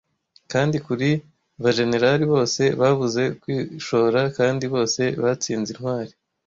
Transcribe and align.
Kandi 0.51 0.77
kuri 0.85 1.09
bajenerali 1.63 2.23
bose 2.33 2.61
babuze 2.79 3.23
kwishora, 3.41 4.21
kandi 4.37 4.63
bose 4.73 5.01
batsinze 5.21 5.69
intwari! 5.75 6.13